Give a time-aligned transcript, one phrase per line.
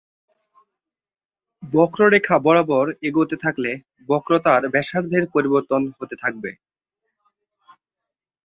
[1.63, 3.71] বক্ররেখা বরাবর এগোতে থাকলে
[4.09, 6.51] বক্রতার ব্যাসার্ধের পরিবর্তন হতে থাকবে।